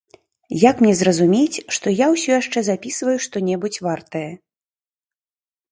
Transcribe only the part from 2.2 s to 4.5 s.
яшчэ запісваю што-небудзь вартае?